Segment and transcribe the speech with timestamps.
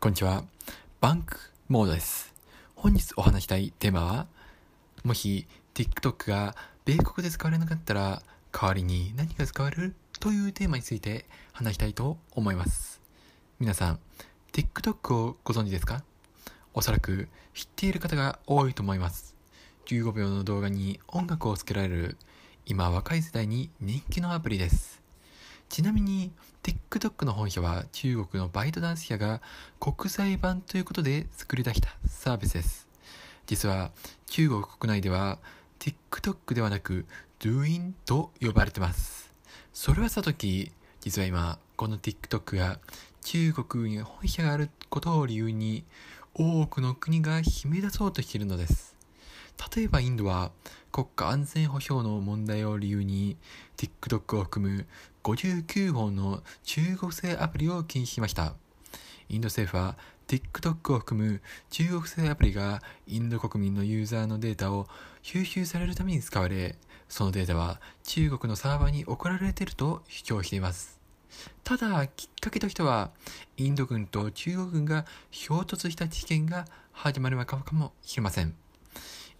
[0.00, 0.44] こんにちは。
[1.00, 1.36] バンク
[1.68, 2.32] モードです。
[2.76, 4.26] 本日お話したいテーマは、
[5.02, 8.22] もし TikTok が米国で使われなかったら、
[8.52, 9.96] 代わりに何が使われる？
[10.20, 13.00] というテーマについて話したいと思います。
[13.58, 13.98] 皆さん、
[14.52, 16.04] TikTok をご存知ですか？
[16.74, 19.34] おそらく知っている方が多いと思います。
[19.86, 22.16] 15秒の動画に音楽をつけられる、
[22.66, 25.02] 今若い世代に人気のアプリです。
[25.68, 26.30] ちなみに
[26.68, 29.40] TikTok の本社は中国のバイトダンス社が
[29.80, 32.86] 国際版ということで作り出したサービスです。
[33.46, 33.90] 実は
[34.26, 35.38] 中国国内では
[35.78, 37.06] TikTok ではなく
[37.40, 39.32] Doin と呼ばれてます。
[39.72, 42.78] それはさとき、実は今この TikTok が
[43.22, 45.84] 中国に本社があることを理由に
[46.34, 48.97] 多くの国が締め出そうとしているのです。
[49.74, 50.52] 例えばインドは
[50.92, 53.36] 国家安全保障の問題を理由に
[53.76, 54.86] TikTok を含む
[55.22, 58.54] 59本の中国製アプリを禁止しました。
[59.28, 64.86] インド政府は TikTok を含む中国製アプリがインド国民のユーザーのデータを
[65.22, 66.76] 収集されるために使われ、
[67.08, 70.98] そのデータは中国のサーバーに送られていると主張しています。
[71.64, 73.10] ただ、きっかけとしては、
[73.56, 78.54] インド軍と中国軍が衝突した事件が始まるのかもしれません。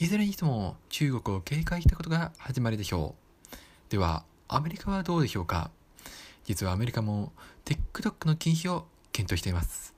[0.00, 3.14] いずれにしても中国を警戒したことが始まりでしょ
[3.52, 3.56] う。
[3.90, 5.70] では、アメリカはどうでしょうか？
[6.44, 7.32] 実はアメリカも
[7.64, 9.94] TikTok の禁止を検討しています。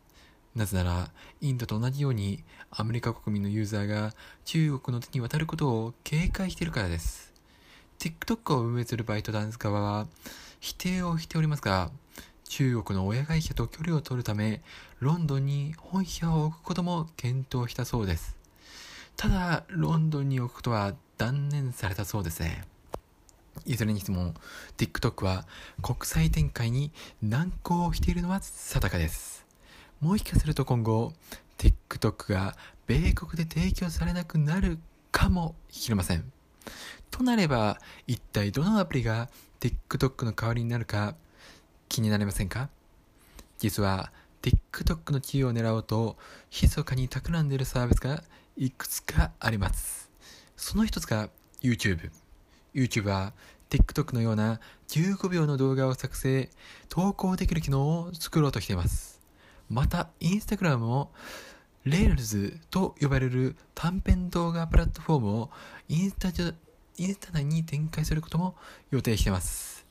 [0.54, 7.32] なぜなら、インドと同じようにアメリカ国民のユーザーが中国の手に渡ることを警戒しているからです。
[7.98, 10.06] TikTok を運営するバイトダンス側は
[10.60, 11.90] 否定をしておりますが、
[12.48, 14.62] 中国の親会社と距離を取るため、
[15.00, 18.36] ロンドンに本社を置くことも検討したそうです。
[19.16, 22.64] ただ、ロンドンに置くことは断念されたそうですね。
[23.64, 24.34] いずれにしても、
[24.76, 25.46] TikTok は
[25.82, 29.46] 国際展開に難航しているのは定かです。
[30.00, 31.14] もしかすると今後、
[31.56, 32.56] TikTok が
[32.86, 34.78] 米国で提供されなくなる
[35.10, 36.30] かもしれません。
[37.10, 41.14] となれば、一体どのアプリが TikTok の代わりになるか
[41.88, 42.68] 気になりませんか？
[43.58, 44.12] 実は
[44.42, 46.18] TikTok の地位を狙おうと
[46.52, 48.22] 密かに企んでいるサービスが
[48.56, 50.10] いくつかあります。
[50.56, 51.28] その一つが
[51.62, 52.10] YouTube。
[52.74, 53.34] YouTube は
[53.70, 56.48] TikTok のような15秒の動画を作成、
[56.88, 59.20] 投稿できる機能を作ろうとしています。
[59.68, 61.12] また、Instagram も
[61.84, 65.50] Rails と呼ばれる短編動画プラットフォームを
[65.88, 68.56] インスタインスタ内に展開することも
[68.90, 69.85] 予定しています。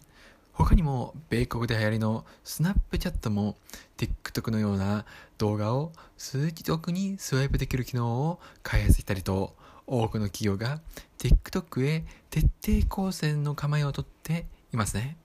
[0.55, 3.57] 他にも、米国で流行りのスナップチャットも
[3.97, 5.05] TikTok のような
[5.37, 9.53] 動画を数日おくにスワイプできる機能を開発したりと、
[9.85, 10.79] 多くの企業が
[11.17, 12.47] TikTok へ徹
[12.81, 15.17] 底抗戦の構えをとっていますね。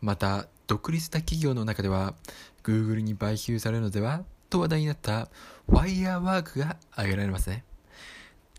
[0.00, 2.14] また、独立した企業の中では、
[2.64, 5.28] Google に買収されるのではと話題になった
[5.68, 7.62] Firework が挙げられますね。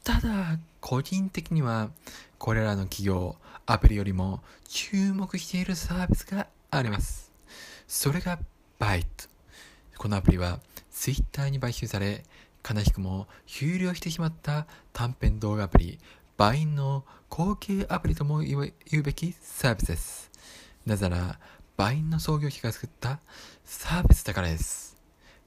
[0.04, 1.90] ただ、個人的には、
[2.38, 3.36] これらの企業、
[3.70, 7.34] アプリよりも注目しているサービスがあります。
[7.86, 8.40] それが
[8.80, 9.06] Byte。
[9.98, 12.24] このアプリは Twitter に買収され、
[12.68, 16.00] 悲しくも終了してしまった短編動画アプリ、
[16.38, 20.32] Vine の後継アプリとも言うべきサービスです。
[20.86, 21.40] なぜなら、
[21.78, 23.20] Vine の創業者が作った
[23.66, 24.97] サービスだからです。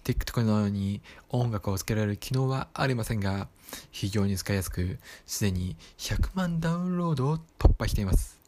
[0.05, 3.49] TikTok のように音楽をつけられる機能はありませんが、
[3.91, 8.41] 非常に使いやすく、すでに100万ダウンロードを突破しています。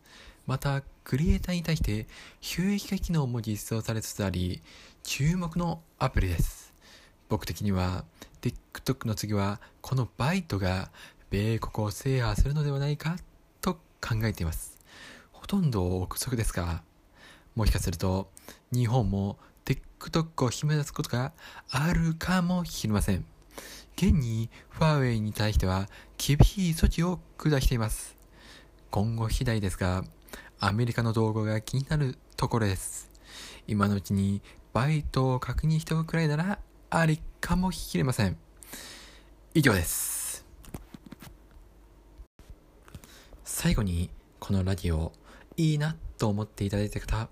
[0.47, 2.07] また、クリエイターに対して
[2.41, 4.63] 収益化機能も実装されつつあり、
[5.03, 6.73] 注目のアプリです。
[7.29, 8.05] 僕的には、
[8.41, 10.91] TikTok の次は、このバイトが
[11.31, 13.17] 米国を制覇するのではないか
[13.61, 14.79] と考えています。
[15.33, 16.83] ほとんど憶測ですが、
[17.55, 18.31] もしかすると、
[18.73, 19.39] 日本も
[20.03, 21.33] TikTok を締め出すことが
[21.71, 23.25] あるかもしれません。
[23.97, 28.17] 現に、ファーウェイに対しては厳しい措置を下しています。
[28.91, 30.05] 今後次第ですが、
[30.59, 33.11] アメリカの動画が気になるところです。
[33.69, 36.59] 今のうちにバイトを確認しておくくらいなら
[36.91, 38.37] ありかもしれません。
[39.55, 40.45] 以上です。
[43.45, 44.11] 最後に、
[44.41, 45.13] このラジオ、
[45.57, 47.29] いいなと思っていただいた方、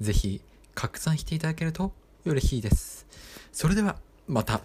[0.00, 0.42] ぜひ
[0.74, 1.92] 拡散していただけると
[2.24, 3.06] 嬉しいです。
[3.52, 3.96] それでは、
[4.28, 4.60] また。